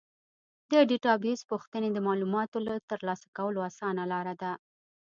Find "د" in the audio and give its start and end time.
0.71-0.73, 1.93-1.97